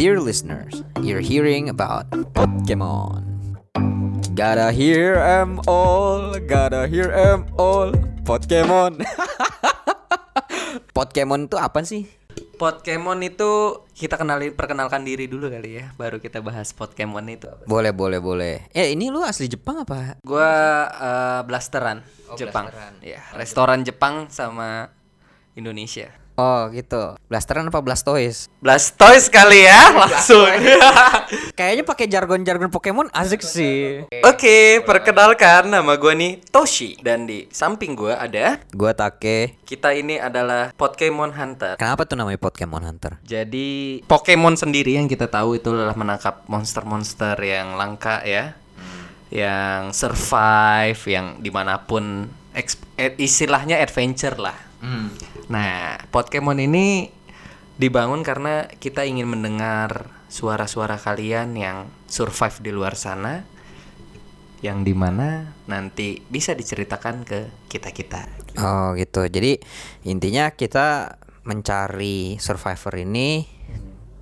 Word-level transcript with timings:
Dear 0.00 0.16
listeners, 0.16 0.80
you're 1.04 1.20
hearing 1.20 1.68
about 1.68 2.08
Pokemon. 2.32 3.20
Gotta 4.32 4.72
hear 4.72 5.20
'em 5.20 5.60
all, 5.68 6.40
gotta 6.40 6.88
hear 6.88 7.12
'em 7.12 7.44
all. 7.60 7.92
Pokemon. 8.24 9.04
Pokemon 10.96 11.52
itu 11.52 11.60
apa 11.60 11.84
sih? 11.84 12.08
Pokemon 12.56 13.20
itu 13.28 13.84
kita 13.92 14.16
kenalin 14.16 14.56
perkenalkan 14.56 15.04
diri 15.04 15.28
dulu 15.28 15.52
kali 15.52 15.84
ya, 15.84 15.92
baru 16.00 16.16
kita 16.16 16.40
bahas 16.40 16.72
Pokemon 16.72 17.36
itu. 17.36 17.52
apa. 17.52 17.68
Boleh, 17.68 17.92
boleh, 17.92 18.24
boleh. 18.24 18.72
Eh, 18.72 18.96
ini 18.96 19.12
lu 19.12 19.20
asli 19.20 19.52
Jepang 19.52 19.84
apa? 19.84 20.16
Gua 20.24 20.48
eh, 20.88 21.40
blasteran 21.44 22.00
Jepang. 22.40 22.72
Ya, 23.04 23.20
restoran 23.36 23.84
Jepang 23.84 24.32
sama 24.32 24.96
Indonesia. 25.52 26.08
Oh, 26.40 26.72
gitu. 26.72 27.20
Blasteran 27.28 27.68
apa 27.68 27.84
Blastoise? 27.84 28.48
Blastoise 28.64 29.28
kali 29.28 29.68
ya, 29.68 29.92
langsung. 29.92 30.48
Kayaknya 31.58 31.84
pakai 31.84 32.08
jargon-jargon 32.08 32.72
Pokemon 32.72 33.12
asik 33.12 33.44
sih. 33.44 34.08
Oke, 34.24 34.80
perkenalkan 34.80 35.68
nama 35.68 36.00
gua 36.00 36.16
nih 36.16 36.40
Toshi 36.48 36.96
dan 37.04 37.28
di 37.28 37.44
samping 37.52 37.92
gua 37.92 38.16
ada 38.16 38.56
Gua 38.72 38.96
Take. 38.96 39.60
kita 39.68 39.92
ini 39.92 40.16
adalah 40.16 40.72
Pokemon 40.72 41.36
Hunter. 41.36 41.76
Kenapa 41.76 42.08
tuh 42.08 42.16
namanya 42.16 42.40
Pokemon 42.40 42.88
Hunter? 42.88 43.20
Jadi 43.20 44.00
Pokemon 44.08 44.56
sendiri 44.56 44.96
yang 44.96 45.12
kita 45.12 45.28
tahu 45.28 45.60
itu 45.60 45.76
adalah 45.76 45.92
menangkap 45.92 46.48
monster-monster 46.48 47.36
yang 47.44 47.76
langka 47.76 48.24
ya, 48.24 48.56
yang 49.28 49.92
survive, 49.92 51.00
yang 51.04 51.36
di 51.36 51.52
mana 51.52 51.84
pun 51.84 52.32
eh, 52.56 53.12
istilahnya 53.20 53.76
adventure 53.76 54.40
lah. 54.40 54.69
Nah, 55.50 56.00
Pokemon 56.08 56.58
ini 56.60 57.12
dibangun 57.76 58.20
karena 58.20 58.68
kita 58.68 59.08
ingin 59.08 59.28
mendengar 59.28 60.12
suara-suara 60.28 61.00
kalian 61.00 61.56
yang 61.56 61.88
survive 62.06 62.60
di 62.60 62.70
luar 62.72 62.94
sana, 62.96 63.44
yang 64.60 64.84
di 64.84 64.92
mana 64.92 65.56
nanti 65.64 66.20
bisa 66.28 66.52
diceritakan 66.52 67.24
ke 67.24 67.48
kita 67.72 67.90
kita. 67.92 68.22
Oh 68.60 68.92
gitu. 68.96 69.24
Jadi 69.24 69.56
intinya 70.04 70.52
kita 70.52 71.16
mencari 71.48 72.36
survivor 72.36 73.00
ini 73.00 73.59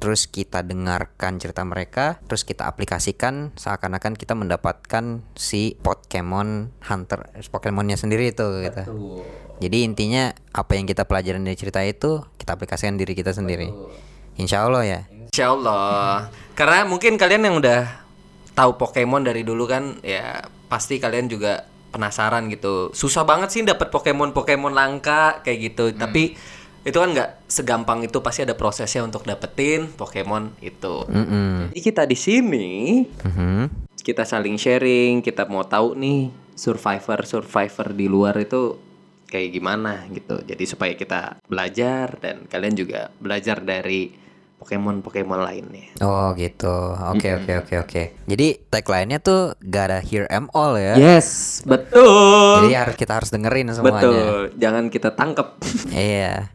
terus 0.08 0.24
kita 0.24 0.64
dengarkan 0.64 1.36
cerita 1.36 1.60
mereka, 1.68 2.16
terus 2.24 2.40
kita 2.40 2.64
aplikasikan 2.64 3.52
seakan-akan 3.60 4.16
kita 4.16 4.32
mendapatkan 4.32 5.20
si 5.36 5.76
Pokemon 5.84 6.72
Hunter 6.80 7.28
Pokemonnya 7.52 8.00
sendiri 8.00 8.32
itu 8.32 8.64
gitu. 8.64 8.88
Jadi 9.60 9.84
intinya 9.84 10.32
apa 10.56 10.80
yang 10.80 10.88
kita 10.88 11.04
pelajarin 11.04 11.44
dari 11.44 11.60
cerita 11.60 11.84
itu 11.84 12.24
kita 12.40 12.56
aplikasikan 12.56 12.96
diri 12.96 13.12
kita 13.12 13.36
sendiri. 13.36 13.68
Insya 14.40 14.64
Allah 14.64 14.88
ya. 14.88 15.00
Insya 15.28 15.52
Allah. 15.52 16.32
Karena 16.56 16.88
mungkin 16.88 17.20
kalian 17.20 17.44
yang 17.44 17.60
udah 17.60 17.84
tahu 18.56 18.80
Pokemon 18.80 19.28
dari 19.28 19.44
dulu 19.44 19.68
kan, 19.68 20.00
ya 20.00 20.40
pasti 20.72 20.96
kalian 20.96 21.28
juga 21.28 21.68
penasaran 21.92 22.48
gitu. 22.48 22.96
Susah 22.96 23.28
banget 23.28 23.52
sih 23.52 23.60
dapat 23.60 23.92
Pokemon 23.92 24.32
Pokemon 24.32 24.72
langka 24.72 25.44
kayak 25.44 25.76
gitu. 25.76 25.92
Tapi 25.92 26.32
itu 26.86 26.94
kan 26.94 27.10
nggak 27.10 27.50
segampang 27.50 28.06
itu 28.06 28.18
pasti 28.22 28.46
ada 28.46 28.54
prosesnya 28.54 29.02
untuk 29.02 29.26
dapetin 29.26 29.90
Pokemon 29.92 30.56
itu. 30.62 31.04
Mm-mm. 31.10 31.70
Jadi 31.74 31.80
kita 31.82 32.02
di 32.06 32.16
sini 32.16 32.68
Mhm. 33.24 33.88
kita 33.98 34.24
saling 34.24 34.56
sharing, 34.56 35.20
kita 35.20 35.44
mau 35.50 35.66
tahu 35.66 35.92
nih 35.98 36.32
survivor 36.56 37.28
survivor 37.28 37.92
di 37.92 38.06
luar 38.08 38.38
itu 38.40 38.78
kayak 39.28 39.52
gimana 39.52 40.08
gitu. 40.08 40.40
Jadi 40.40 40.64
supaya 40.64 40.96
kita 40.96 41.44
belajar 41.44 42.16
dan 42.18 42.48
kalian 42.48 42.74
juga 42.74 43.12
belajar 43.20 43.60
dari 43.60 44.27
Pokemon 44.58 45.00
Pokemon 45.00 45.40
lainnya. 45.40 45.86
Oh 45.98 46.34
gitu. 46.34 46.70
Oke 47.14 47.30
oke 47.32 47.52
oke 47.62 47.74
oke. 47.78 48.02
Jadi 48.26 48.46
tagline-nya 48.66 49.18
tuh 49.18 49.54
gotta 49.60 49.98
hear 49.98 50.26
'em 50.26 50.50
all 50.50 50.74
ya. 50.74 50.98
Yes, 50.98 51.62
betul. 51.62 52.60
Jadi 52.60 52.74
harus 52.74 52.94
kita 52.94 53.12
harus 53.14 53.30
dengerin 53.30 53.70
semuanya. 53.70 54.02
betul. 54.02 54.38
Jangan 54.58 54.84
kita 54.88 55.10
tangkep. 55.12 55.48
Iya. 55.94 56.50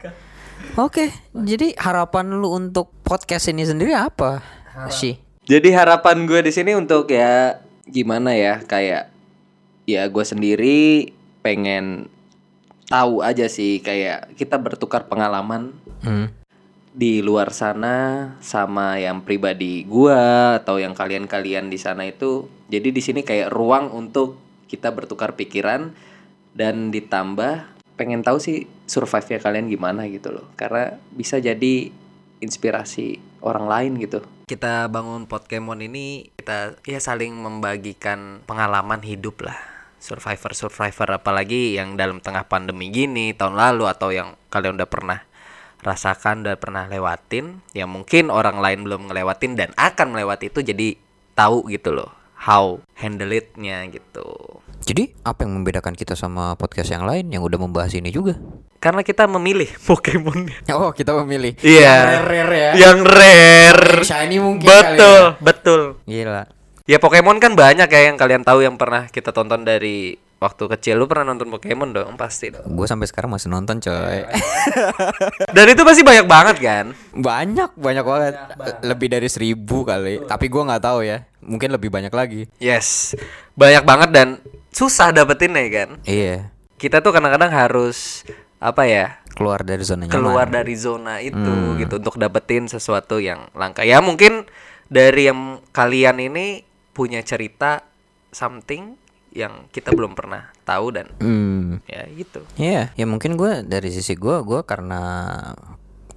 Oke, 0.74 1.14
jadi 1.32 1.78
harapan 1.78 2.34
lu 2.34 2.50
untuk 2.50 2.90
podcast 3.02 3.46
ini 3.48 3.62
sendiri 3.62 3.94
apa? 3.94 4.42
Sih. 4.90 5.16
Jadi 5.44 5.70
harapan 5.70 6.26
gue 6.26 6.40
di 6.40 6.50
sini 6.50 6.74
untuk 6.74 7.06
ya 7.08 7.62
gimana 7.84 8.32
ya 8.32 8.58
kayak 8.60 9.12
ya 9.84 10.08
gue 10.08 10.26
sendiri 10.26 11.12
pengen 11.40 12.08
tahu 12.86 13.20
aja 13.20 13.46
sih 13.46 13.80
kayak 13.80 14.34
kita 14.34 14.56
bertukar 14.56 15.06
pengalaman 15.06 15.76
Hmm. 16.00 16.28
Di 16.94 17.26
luar 17.26 17.50
sana 17.50 18.30
sama 18.38 19.02
yang 19.02 19.26
pribadi 19.26 19.82
gua 19.84 20.62
atau 20.62 20.78
yang 20.78 20.94
kalian-kalian 20.94 21.74
di 21.74 21.82
sana 21.82 22.06
itu 22.06 22.46
jadi 22.70 22.94
di 22.94 23.02
sini 23.02 23.26
kayak 23.26 23.50
ruang 23.50 23.90
untuk 23.90 24.38
kita 24.70 24.94
bertukar 24.94 25.34
pikiran 25.34 25.94
dan 26.54 26.94
ditambah 26.94 27.74
pengen 27.94 28.26
tahu 28.26 28.42
sih 28.42 28.66
survive-nya 28.90 29.38
kalian 29.42 29.70
gimana 29.70 30.10
gitu 30.10 30.34
loh. 30.34 30.46
Karena 30.58 30.98
bisa 31.14 31.38
jadi 31.38 31.94
inspirasi 32.42 33.22
orang 33.46 33.66
lain 33.70 33.92
gitu. 34.02 34.26
Kita 34.50 34.90
bangun 34.90 35.30
Pokemon 35.30 35.86
ini 35.86 36.34
kita 36.36 36.78
ya 36.84 37.00
saling 37.00 37.32
membagikan 37.38 38.44
pengalaman 38.44 39.02
hidup 39.06 39.46
lah. 39.46 39.58
Survivor 40.04 40.52
survivor 40.52 41.16
apalagi 41.16 41.80
yang 41.80 41.96
dalam 41.96 42.20
tengah 42.20 42.44
pandemi 42.44 42.92
gini 42.92 43.32
tahun 43.32 43.56
lalu 43.56 43.88
atau 43.88 44.12
yang 44.12 44.36
kalian 44.52 44.76
udah 44.76 44.90
pernah 44.90 45.24
rasakan 45.84 46.42
udah 46.42 46.56
pernah 46.56 46.88
lewatin 46.88 47.62
yang 47.72 47.88
mungkin 47.88 48.28
orang 48.28 48.58
lain 48.58 48.82
belum 48.82 49.08
ngelewatin 49.08 49.54
dan 49.54 49.70
akan 49.76 50.12
melewati 50.12 50.48
itu 50.48 50.60
jadi 50.60 50.96
tahu 51.34 51.68
gitu 51.68 51.92
loh 51.92 52.10
how 52.36 52.80
handle 52.94 53.30
it-nya 53.30 53.88
gitu 53.88 54.26
Jadi 54.84 55.16
apa 55.22 55.48
yang 55.48 55.56
membedakan 55.56 55.96
kita 55.96 56.12
sama 56.12 56.56
podcast 56.56 56.92
yang 56.92 57.04
lain 57.04 57.28
yang 57.28 57.40
udah 57.40 57.56
membahas 57.56 57.94
ini 57.94 58.10
juga? 58.10 58.36
karena 58.78 59.00
kita 59.00 59.24
memilih 59.30 59.72
Pokemon 59.88 60.52
Oh, 60.70 60.92
kita 60.92 61.16
memilih. 61.18 61.56
iya 61.60 62.20
Yang 62.20 62.24
rare 62.26 62.52
ya. 62.52 62.72
yang 62.76 63.00
rare 63.00 63.88
Yang 63.96 64.04
shiny 64.04 64.38
mungkin 64.40 64.68
betul 64.68 65.24
kali 65.32 65.40
betul 65.40 65.82
Gila. 66.04 66.44
ya 66.84 66.98
Pokemon 67.00 67.40
kan 67.40 67.56
banyak 67.56 67.88
ya 67.88 68.02
yang 68.12 68.20
kalian 68.20 68.44
tahu 68.44 68.60
yang 68.60 68.76
pernah 68.76 69.08
kita 69.08 69.32
tonton 69.32 69.64
dari 69.64 70.20
waktu 70.44 70.68
kecil 70.68 70.96
lu 70.96 71.08
pernah 71.08 71.24
nonton 71.26 71.48
Pokemon 71.48 71.90
dong 71.90 72.14
pasti 72.14 72.52
dong 72.52 72.68
Gue 72.70 72.84
sampai 72.84 73.08
sekarang 73.08 73.32
masih 73.32 73.48
nonton, 73.48 73.80
coy. 73.80 74.28
dan 75.50 75.66
itu 75.66 75.82
pasti 75.82 76.04
banyak 76.04 76.28
banget 76.28 76.58
kan 76.60 76.86
banyak, 77.14 77.72
banyak 77.74 78.04
banget. 78.04 78.34
Lebih 78.82 79.08
dari 79.08 79.28
seribu 79.28 79.84
kali. 79.84 80.20
Tapi 80.22 80.46
gua 80.48 80.68
nggak 80.68 80.84
tahu 80.84 81.00
ya. 81.02 81.24
Mungkin 81.40 81.70
lebih 81.70 81.88
banyak 81.88 82.12
lagi. 82.12 82.42
yes 82.58 83.16
banyak 83.54 83.84
banget 83.84 84.10
dan 84.10 84.28
susah 84.70 85.12
dapetinnya 85.12 85.64
kan 85.70 85.90
Iya. 86.04 86.50
kita 86.76 87.00
tuh 87.00 87.14
kadang-kadang 87.14 87.48
harus 87.50 88.26
apa 88.58 88.84
ya 88.84 89.22
Keluar 89.32 89.62
dari 89.62 89.82
zona 89.82 90.04
nyaman. 90.04 90.14
keluar 90.14 90.48
dari 90.48 90.74
zona 90.74 91.18
itu 91.18 91.52
gitu 91.78 91.98
untuk 91.98 92.18
dapetin 92.18 92.66
sesuatu 92.66 93.18
yang 93.18 93.48
langka 93.54 93.82
ya 93.82 94.00
mungkin 94.00 94.46
dari 94.88 95.26
yang 95.26 95.62
kalian 95.70 96.18
ini 96.20 96.62
punya 96.90 97.22
cerita 97.22 97.86
something 98.30 98.98
yang 99.34 99.66
kita 99.74 99.90
belum 99.92 100.14
pernah 100.14 100.54
tahu 100.62 100.94
dan 100.94 101.10
Hmm. 101.18 101.82
ya 101.90 102.06
gitu 102.14 102.46
Iya, 102.56 102.94
ya 102.94 103.06
mungkin 103.10 103.34
gue 103.34 103.66
dari 103.66 103.90
sisi 103.90 104.14
gue, 104.14 104.46
gue 104.46 104.62
karena 104.62 105.02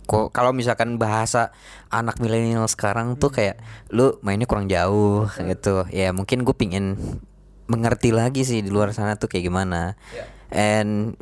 kok 0.06 0.30
kalau 0.30 0.54
misalkan 0.54 1.00
bahasa 1.02 1.50
anak 1.90 2.22
milenial 2.22 2.68
sekarang 2.70 3.18
tuh 3.18 3.34
kayak 3.34 3.58
lu 3.90 4.14
mainnya 4.22 4.46
kurang 4.46 4.70
jauh 4.70 5.26
gitu. 5.34 5.82
Ya 5.90 6.14
mungkin 6.14 6.46
gue 6.46 6.54
pingin 6.54 6.94
mengerti 7.66 8.14
lagi 8.14 8.46
sih 8.46 8.62
di 8.62 8.70
luar 8.70 8.94
sana 8.94 9.18
tuh 9.18 9.26
kayak 9.26 9.50
gimana. 9.50 9.98
And 10.54 11.18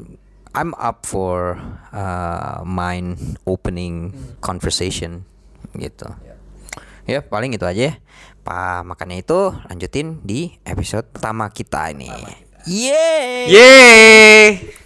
I'm 0.52 0.76
up 0.76 1.08
for 1.08 1.56
uh, 1.90 2.60
mind 2.62 3.40
opening 3.48 4.12
conversation 4.44 5.24
gitu. 5.74 6.12
Ya 7.04 7.20
paling 7.20 7.52
itu 7.52 7.64
aja. 7.68 7.92
ya. 7.92 7.92
Pa 8.44 8.84
makanya 8.84 9.16
itu 9.16 9.52
lanjutin 9.68 10.20
di 10.24 10.56
episode 10.68 11.08
pertama 11.08 11.48
kita 11.48 11.92
ini. 11.92 12.12
Yeay. 12.64 13.48
Yeay 13.48 14.84